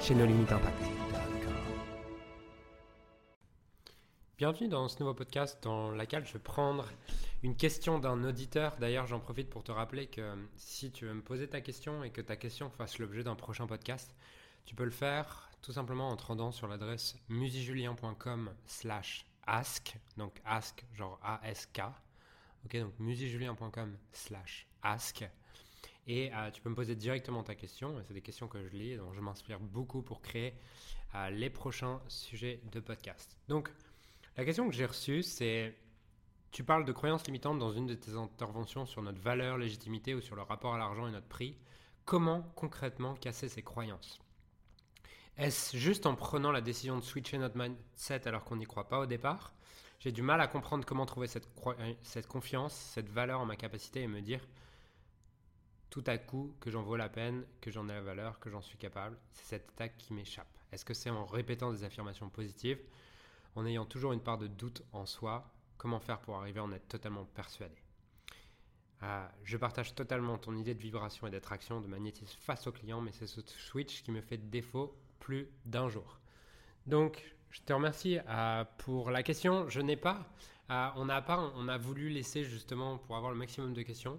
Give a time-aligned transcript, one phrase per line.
[0.00, 0.82] chez nos limites impact.
[4.38, 6.86] Bienvenue dans ce nouveau podcast dans lequel je vais prendre
[7.42, 8.76] une question d'un auditeur.
[8.78, 12.10] D'ailleurs, j'en profite pour te rappeler que si tu veux me poser ta question et
[12.10, 14.14] que ta question fasse l'objet d'un prochain podcast,
[14.66, 20.40] tu peux le faire tout simplement en te rendant sur l'adresse musijulien.com slash ask, donc
[20.44, 21.80] ask genre A-S-K.
[22.66, 25.24] Ok, donc musijulien.com slash ask.
[26.06, 27.96] Et euh, tu peux me poser directement ta question.
[28.06, 30.54] C'est des questions que je lis, dont je m'inspire beaucoup pour créer
[31.14, 33.36] euh, les prochains sujets de podcast.
[33.48, 33.70] Donc,
[34.36, 35.74] la question que j'ai reçue, c'est
[36.52, 40.20] tu parles de croyances limitantes dans une de tes interventions sur notre valeur, légitimité ou
[40.20, 41.56] sur le rapport à l'argent et notre prix.
[42.04, 44.20] Comment concrètement casser ces croyances?
[45.36, 49.00] Est-ce juste en prenant la décision de switcher notre mindset alors qu'on n'y croit pas
[49.00, 49.52] au départ?
[49.98, 51.48] J'ai du mal à comprendre comment trouver cette,
[52.02, 54.40] cette confiance, cette valeur en ma capacité et me dire
[55.90, 58.60] tout à coup que j'en vaux la peine, que j'en ai la valeur, que j'en
[58.60, 59.16] suis capable.
[59.30, 60.48] C'est cette attaque qui m'échappe.
[60.72, 62.80] Est-ce que c'est en répétant des affirmations positives,
[63.54, 66.72] en ayant toujours une part de doute en soi Comment faire pour arriver à en
[66.72, 67.76] être totalement persuadé?
[69.02, 73.00] Ah, Je partage totalement ton idée de vibration et d'attraction, de magnétisme face au client,
[73.00, 76.18] mais c'est ce switch qui me fait défaut plus d'un jour.
[76.86, 79.68] Donc, je te remercie euh, pour la question.
[79.68, 80.26] Je n'ai pas,
[80.70, 84.18] euh, on n'a pas, on a voulu laisser justement pour avoir le maximum de questions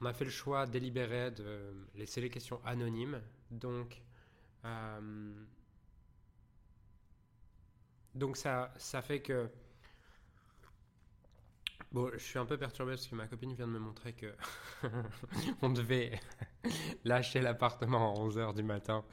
[0.00, 3.20] on a fait le choix délibéré de laisser les questions anonymes.
[3.50, 4.00] Donc,
[4.64, 5.44] euh,
[8.14, 9.48] donc ça, ça fait que.
[11.90, 14.34] Bon, je suis un peu perturbé parce que ma copine vient de me montrer que
[15.62, 16.20] on devait
[17.04, 19.04] lâcher l'appartement à 11h du matin.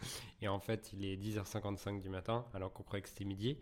[0.41, 3.57] Et en fait, il est 10h55 du matin, alors qu'on croyait que c'était midi.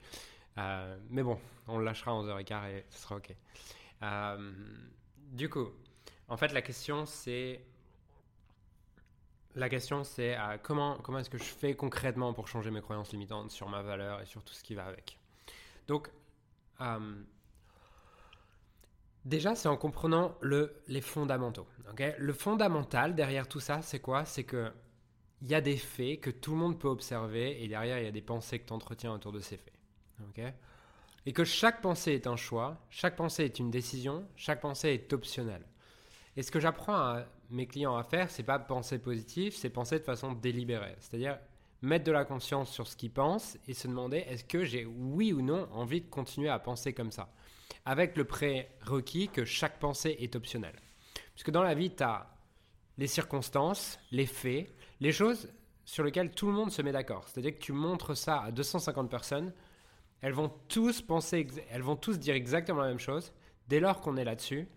[0.58, 3.36] Euh, mais bon, on le lâchera à 11h15 et ce sera OK.
[4.02, 4.52] Euh,
[5.32, 5.70] du coup,
[6.28, 7.62] en fait, la question c'est
[9.56, 13.12] la question c'est euh, comment, comment est-ce que je fais concrètement pour changer mes croyances
[13.12, 15.20] limitantes sur ma valeur et sur tout ce qui va avec?
[15.88, 16.10] Donc,
[16.82, 17.24] euh,
[19.26, 21.68] déjà, c'est en comprenant le, les fondamentaux.
[22.18, 24.26] le fondamental derrière tout ça, c'est quoi?
[24.26, 24.72] C'est que
[25.42, 28.08] il y a des faits que tout le monde peut observer et derrière, il y
[28.08, 29.74] a des pensées que tu entretiens autour de ces faits.
[31.26, 35.12] et que chaque pensée est un choix, chaque pensée est une décision, chaque pensée est
[35.12, 35.66] optionnelle.
[36.36, 40.00] Et ce que j'apprends à mes clients à faire, c'est pas penser positif, c'est penser
[40.00, 40.96] de façon délibérée.
[41.00, 41.38] C'est-à-dire
[41.82, 45.34] mettre de la conscience sur ce qu'ils pensent et se demander est-ce que j'ai oui
[45.34, 47.30] ou non envie de continuer à penser comme ça?
[47.86, 50.80] Avec le prérequis que chaque pensée est optionnelle.
[51.34, 52.30] Puisque dans la vie, tu as
[52.98, 55.50] les circonstances, les faits, les choses
[55.86, 57.28] sur lesquelles tout le monde se met d'accord.
[57.28, 59.52] C'est-à-dire que tu montres ça à 250 personnes,
[60.22, 63.34] elles vont tous penser, elles vont tous dire exactement la même chose.
[63.68, 64.68] Dès lors qu'on est là-dessus,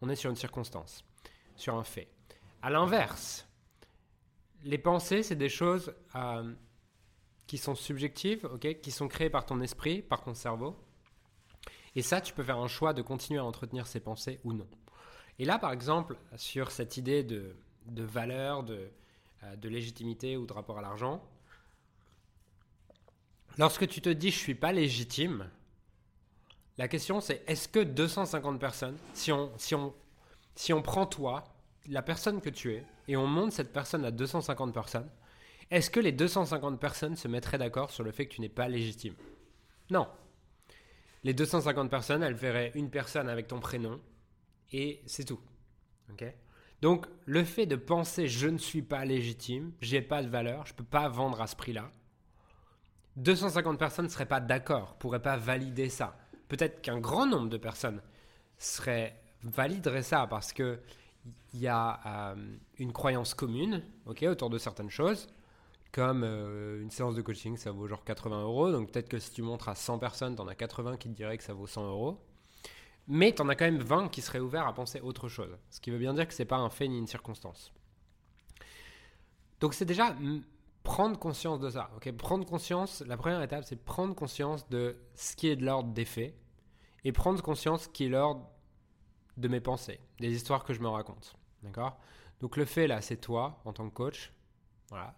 [0.00, 1.04] on est sur une circonstance,
[1.56, 2.08] sur un fait.
[2.62, 3.46] À l'inverse,
[4.62, 6.52] les pensées, c'est des choses euh,
[7.46, 8.48] qui sont subjectives,
[8.82, 10.76] qui sont créées par ton esprit, par ton cerveau.
[11.96, 14.68] Et ça, tu peux faire un choix de continuer à entretenir ces pensées ou non.
[15.38, 17.54] Et là, par exemple, sur cette idée de,
[17.86, 18.90] valeur, de,
[19.42, 21.22] euh, de légitimité ou de rapport à l'argent,
[23.58, 25.50] lorsque tu te dis je suis pas légitime,
[26.80, 31.44] la question, c'est est-ce que 250 personnes, si on, si, on, prend toi,
[31.86, 35.10] la personne que tu es, et on monte cette personne à 250 personnes,
[35.70, 38.66] est-ce que les 250 personnes se mettraient d'accord sur le fait que tu n'es pas
[38.66, 39.12] légitime?
[39.90, 40.08] Non.
[41.22, 44.00] Les 250 personnes, elles verraient une personne avec ton prénom,
[44.72, 45.40] et c'est tout.
[46.80, 50.72] Donc, le fait de penser je ne suis pas légitime, j'ai pas de valeur, je
[50.72, 51.92] ne peux pas vendre à ce prix-là,
[53.16, 56.16] 250 personnes ne seraient pas d'accord, pourraient pas valider ça
[56.50, 58.02] peut-être qu'un grand nombre de personnes
[58.58, 60.78] seraient valideraient ça parce que
[61.52, 65.28] il y a euh, une croyance commune, autour de certaines choses,
[65.92, 68.72] comme euh, une séance de coaching, ça vaut genre 80 euros.
[68.72, 71.14] Donc peut-être que si tu montres à 100 personnes, tu en as 80 qui te
[71.14, 72.18] diraient que ça vaut 100 euros.
[73.06, 75.56] Mais tu en as quand même 20 qui seraient ouverts à penser autre chose.
[75.70, 77.72] Ce qui veut bien dire que ce n'est pas un fait ni une circonstance.
[79.60, 80.16] Donc c'est déjà
[80.82, 81.90] prendre conscience de ça.
[81.96, 85.92] ok prendre conscience, la première étape, c'est prendre conscience de ce qui est de l'ordre
[85.92, 86.34] des faits
[87.04, 88.48] et prendre conscience qui est l'ordre
[89.36, 91.34] de mes pensées, des histoires que je me raconte.
[91.62, 91.98] D'accord?
[92.00, 94.32] Euh, Donc le fait là, c'est toi en tant que coach.
[94.90, 95.16] Voilà.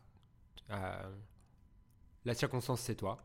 [2.25, 3.23] La circonstance, c'est toi.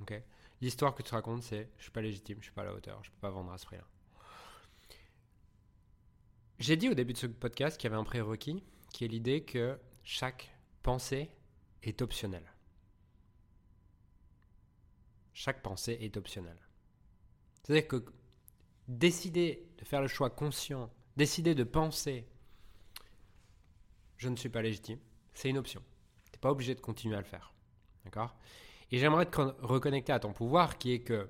[0.00, 0.20] ok?
[0.60, 3.02] L'histoire que tu racontes, c'est je suis pas légitime, je suis pas à la hauteur,
[3.04, 3.84] je peux pas vendre à ce prix-là.
[6.58, 8.62] J'ai dit au début de ce podcast qu'il y avait un prérequis,
[8.92, 11.30] qui est l'idée que chaque pensée
[11.82, 12.52] est optionnelle.
[15.34, 16.63] Chaque pensée est optionnelle.
[17.64, 18.04] C'est-à-dire que
[18.86, 22.28] décider de faire le choix conscient, décider de penser
[24.16, 24.98] je ne suis pas légitime,
[25.34, 25.82] c'est une option.
[26.24, 27.52] Tu n'es pas obligé de continuer à le faire.
[28.90, 31.28] Et j'aimerais te reconnecter à ton pouvoir qui est que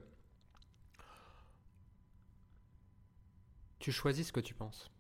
[3.79, 4.91] tu choisis ce que tu penses.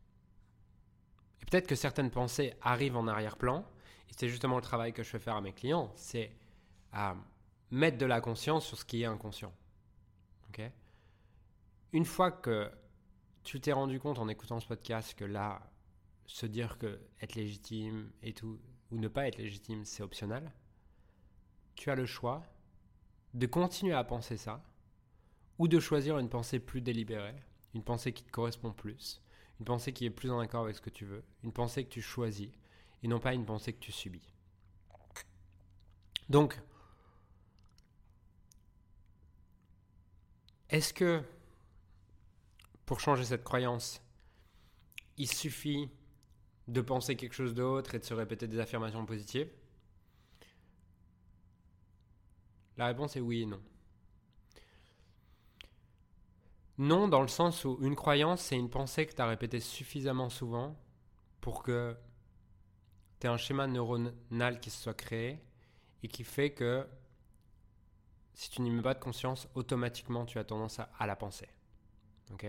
[1.42, 3.64] Et peut-être que certaines pensées arrivent en arrière-plan,
[4.08, 6.32] et c'est justement le travail que je fais faire à mes clients, c'est
[6.92, 7.16] à
[7.70, 9.52] mettre de la conscience sur ce qui est inconscient.
[10.48, 10.62] Ok?
[11.94, 12.68] Une fois que
[13.44, 15.62] tu t'es rendu compte en écoutant ce podcast que là,
[16.26, 18.58] se dire que être légitime et tout,
[18.90, 20.52] ou ne pas être légitime, c'est optionnel,
[21.76, 22.42] tu as le choix
[23.32, 24.64] de continuer à penser ça,
[25.58, 27.40] ou de choisir une pensée plus délibérée,
[27.74, 29.22] une pensée qui te correspond plus,
[29.60, 31.90] une pensée qui est plus en accord avec ce que tu veux, une pensée que
[31.90, 32.50] tu choisis,
[33.04, 34.34] et non pas une pensée que tu subis.
[36.28, 36.60] Donc,
[40.70, 41.22] est-ce que
[42.86, 44.02] pour changer cette croyance,
[45.16, 45.90] il suffit
[46.68, 49.50] de penser quelque chose d'autre et de se répéter des affirmations positives
[52.76, 53.62] La réponse est oui et non.
[56.76, 60.28] Non, dans le sens où une croyance, c'est une pensée que tu as répétée suffisamment
[60.28, 60.76] souvent
[61.40, 61.96] pour que
[63.20, 65.40] tu aies un schéma neuronal qui se soit créé
[66.02, 66.84] et qui fait que
[68.34, 71.48] si tu n'y mets pas de conscience, automatiquement tu as tendance à, la penser.
[72.32, 72.46] Ok?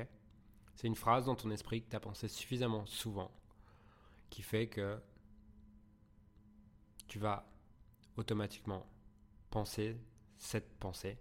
[0.76, 3.32] C'est une phrase dans ton esprit que tu as pensé suffisamment souvent
[4.30, 5.00] qui fait que
[7.08, 7.48] tu vas
[8.18, 8.86] automatiquement
[9.50, 9.98] penser
[10.38, 11.18] cette pensée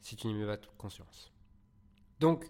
[0.00, 1.32] si tu n'y mets pas conscience.
[2.20, 2.48] Donc,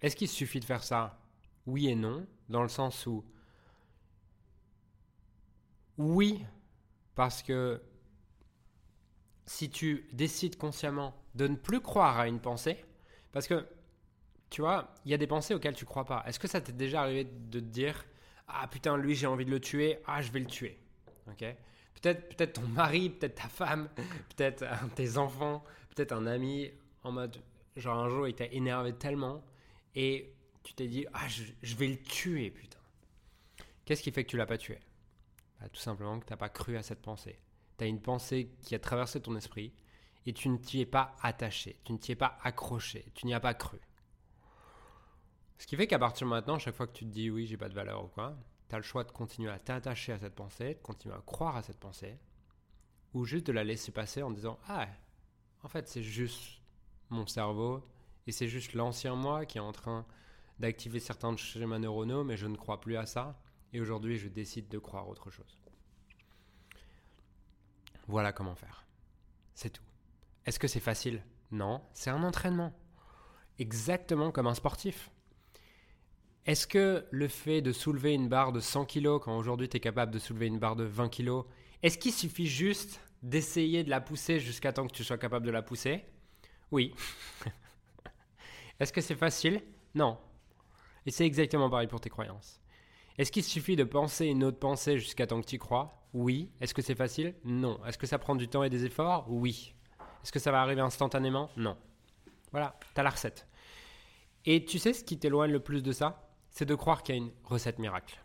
[0.00, 1.18] est-ce qu'il suffit de faire ça
[1.66, 3.24] Oui et non, dans le sens où
[5.98, 6.44] oui,
[7.14, 7.80] parce que
[9.46, 12.84] si tu décides consciemment de ne plus croire à une pensée,
[13.32, 13.66] parce que
[14.50, 16.22] tu vois, il y a des pensées auxquelles tu crois pas.
[16.26, 18.04] Est-ce que ça t'est déjà arrivé de te dire
[18.48, 20.78] ah putain lui j'ai envie de le tuer, ah je vais le tuer.
[21.28, 21.44] OK
[22.00, 23.88] Peut-être peut-être ton mari, peut-être ta femme,
[24.36, 24.64] peut-être
[24.94, 25.64] tes enfants,
[25.94, 26.70] peut-être un ami
[27.02, 27.42] en mode
[27.76, 29.44] genre un jour il t'a énervé tellement
[29.94, 30.32] et
[30.62, 32.78] tu t'es dit ah je, vais le tuer putain.
[33.84, 34.78] Qu'est-ce qui fait que tu l'as pas tué?
[35.60, 37.38] Bah, Tout simplement que tu n'as pas cru à cette pensée.
[37.78, 39.72] Tu as une pensée qui a traversé ton esprit
[40.26, 43.34] et tu ne t'y es pas attaché, tu ne t'y es pas accroché, tu n'y
[43.34, 43.78] as pas cru.
[45.58, 47.56] Ce qui fait qu'à partir de maintenant, chaque fois que tu te dis oui, j'ai
[47.56, 48.36] pas de valeur ou quoi,
[48.68, 51.56] tu as le choix de continuer à t'attacher à cette pensée, de continuer à croire
[51.56, 52.18] à cette pensée,
[53.12, 54.88] ou juste de la laisser passer en disant Ah,
[55.62, 56.60] en fait, c'est juste
[57.10, 57.86] mon cerveau
[58.26, 60.06] et c'est juste l'ancien moi qui est en train
[60.58, 63.40] d'activer certains schémas neuronaux, mais je ne crois plus à ça.
[63.72, 65.60] Et aujourd'hui, je décide de croire autre chose.
[68.06, 68.86] Voilà comment faire.
[69.54, 69.82] C'est tout.
[70.46, 71.24] Est-ce que c'est facile?
[71.50, 72.72] Non, c'est un entraînement.
[73.58, 75.10] Exactement comme un sportif.
[76.46, 79.80] Est-ce que le fait de soulever une barre de 100 kg quand aujourd'hui tu es
[79.80, 81.42] capable de soulever une barre de 20 kg,
[81.82, 85.50] est-ce qu'il suffit juste d'essayer de la pousser jusqu'à temps que tu sois capable de
[85.50, 86.04] la pousser?
[86.70, 86.94] Oui.
[88.80, 89.62] Est-ce que c'est facile?
[89.94, 90.18] Non.
[91.06, 92.60] Et c'est exactement pareil pour tes croyances.
[93.16, 96.02] Est-ce qu'il suffit de penser une autre pensée jusqu'à temps que tu y crois?
[96.12, 96.50] Oui.
[96.60, 97.34] Est-ce que c'est facile?
[97.44, 97.80] Non.
[97.86, 99.26] Est-ce que ça prend du temps et des efforts?
[99.28, 99.74] Oui.
[100.22, 101.48] Est-ce que ça va arriver instantanément?
[101.56, 101.76] Non.
[102.50, 103.46] Voilà, tu as la recette.
[104.44, 106.28] Et tu sais ce qui t'éloigne le plus de ça?
[106.54, 108.18] C'est de croire qu'il y a une recette miracle.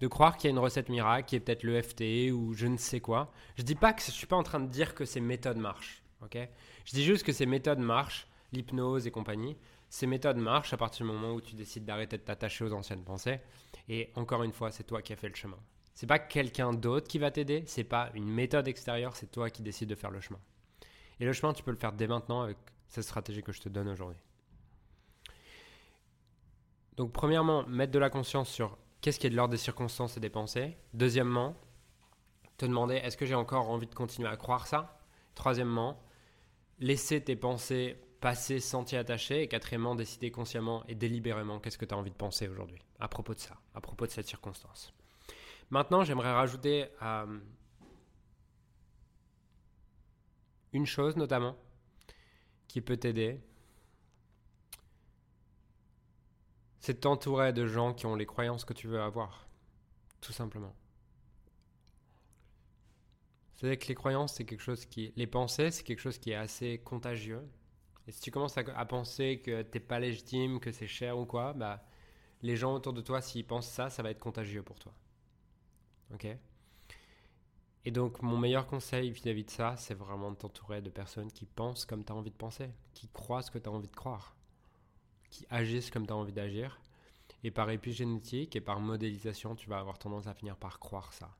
[0.00, 2.66] De croire qu'il y a une recette miracle qui est peut-être le FT ou je
[2.66, 3.32] ne sais quoi.
[3.56, 6.02] Je dis pas que je suis pas en train de dire que ces méthodes marchent,
[6.32, 9.56] Je dis juste que ces méthodes marchent, l'hypnose et compagnie.
[9.90, 13.04] Ces méthodes marchent à partir du moment où tu décides d'arrêter de t'attacher aux anciennes
[13.04, 13.40] pensées.
[13.88, 15.58] Et encore une fois, c'est toi qui as fait le chemin.
[15.94, 19.62] C'est pas quelqu'un d'autre qui va t'aider, c'est pas une méthode extérieure, c'est toi qui
[19.62, 20.40] décides de faire le chemin.
[21.20, 23.68] Et le chemin, tu peux le faire dès maintenant avec cette stratégie que je te
[23.68, 24.23] donne aujourd'hui.
[26.96, 30.20] Donc, premièrement, mettre de la conscience sur qu'est-ce qui est de l'ordre des circonstances et
[30.20, 30.76] des pensées.
[30.92, 31.56] Deuxièmement,
[32.56, 35.00] te demander est-ce que j'ai encore envie de continuer à croire ça?
[35.34, 36.00] Troisièmement,
[36.78, 39.42] laisser tes pensées passer sans t'y attacher.
[39.42, 43.06] Et quatrièmement, décider consciemment et délibérément qu'est-ce que tu as envie de penser aujourd'hui à
[43.06, 44.94] propos de ça, à propos de cette circonstance.
[45.68, 47.38] Maintenant, j'aimerais rajouter euh,
[50.72, 51.54] une chose notamment
[52.66, 53.42] qui peut t'aider
[56.84, 59.48] c'est t'entourer de gens qui ont les croyances que tu veux avoir.
[60.20, 60.74] Tout simplement.
[63.54, 65.10] C'est-à-dire que les croyances, c'est quelque chose qui.
[65.16, 67.48] Les pensées, c'est quelque chose qui est assez contagieux.
[68.06, 71.54] Et si tu commences à, penser que t'es pas légitime, que c'est cher ou quoi,
[71.54, 71.82] bah,
[72.42, 74.92] les gens autour de toi, s'ils pensent ça, ça va être contagieux pour toi.
[76.12, 76.26] Ok?
[77.86, 81.46] Et donc, mon meilleur conseil vis-à-vis de ça, c'est vraiment de t'entourer de personnes qui
[81.46, 83.96] pensent comme tu as envie de penser, qui croient ce que tu as envie de
[83.96, 84.33] croire,
[85.34, 86.80] qui agissent comme tu as envie d'agir.
[87.42, 91.36] Et par épigénétique et par modélisation, tu vas avoir tendance à finir par croire ça.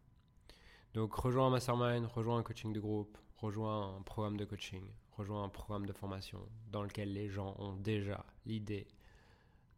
[0.95, 4.85] Donc, rejoins un mastermind, rejoins un coaching de groupe, rejoins un programme de coaching,
[5.17, 6.41] rejoins un programme de formation
[6.73, 8.89] dans lequel les gens ont déjà l'idée,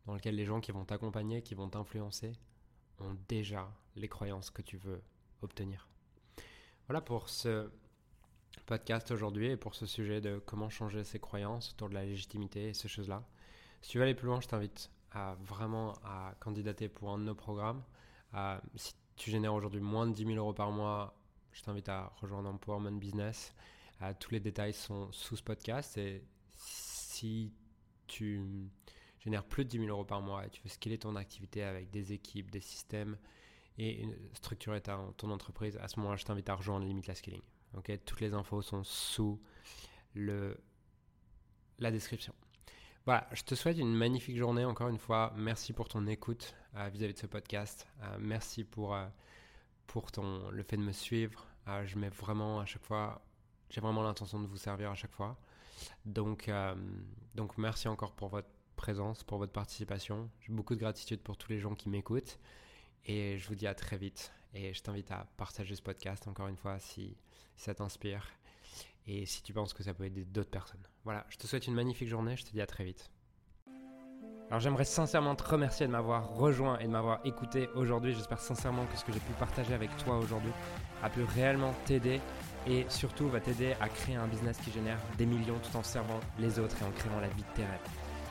[0.06, 2.32] dans lequel les gens qui vont t'accompagner, qui vont t'influencer,
[2.98, 5.02] ont déjà les croyances que tu veux
[5.42, 5.88] obtenir.
[6.86, 7.70] Voilà pour ce
[8.64, 12.68] podcast aujourd'hui et pour ce sujet de comment changer ses croyances autour de la légitimité
[12.68, 13.22] et ces choses-là.
[13.82, 17.24] Si tu veux aller plus loin, je t'invite à vraiment à candidater pour un de
[17.24, 17.82] nos programmes.
[18.74, 21.18] si tu génères aujourd'hui moins de 10 000 euros par mois,
[21.52, 23.54] je t'invite à rejoindre Empowerment Business.
[24.20, 25.96] tous les détails sont sous ce podcast.
[25.96, 26.22] Et
[26.54, 27.54] si
[28.06, 28.42] tu
[29.20, 31.90] génères plus de 10 000 euros par mois et tu veux scaler ton activité avec
[31.90, 33.16] des équipes, des systèmes
[33.78, 37.42] et structurer ton entreprise, à ce moment-là, je t'invite à rejoindre Limit la Scaling.
[38.04, 39.40] Toutes les infos sont sous
[40.14, 42.34] la description.
[43.06, 44.64] Voilà, je te souhaite une magnifique journée.
[44.64, 47.86] Encore une fois, merci pour ton écoute euh, vis-à-vis de ce podcast.
[48.02, 49.06] Euh, merci pour, euh,
[49.86, 51.46] pour ton, le fait de me suivre.
[51.84, 53.22] je mets vraiment à chaque fois,
[53.70, 55.38] j'ai vraiment l'intention de vous servir à chaque fois.
[56.04, 56.50] Donc,
[57.36, 60.28] donc merci encore pour votre présence, pour votre participation.
[60.40, 62.40] J'ai beaucoup de gratitude pour tous les gens qui m'écoutent.
[63.04, 64.32] Et je vous dis à très vite.
[64.52, 67.16] Et je t'invite à partager ce podcast encore une fois si,
[67.56, 68.26] ça t'inspire
[69.06, 70.86] et si tu penses que ça peut aider d'autres personnes.
[71.04, 72.36] Voilà, je te souhaite une magnifique journée.
[72.36, 73.10] Je te dis à très vite.
[74.48, 78.14] Alors j'aimerais sincèrement te remercier de m'avoir rejoint et de m'avoir écouté aujourd'hui.
[78.14, 80.52] J'espère sincèrement que ce que j'ai pu partager avec toi aujourd'hui
[81.02, 82.20] a pu réellement t'aider
[82.68, 86.20] et surtout va t'aider à créer un business qui génère des millions tout en servant
[86.38, 88.05] les autres et en créant la vie de tes rêves.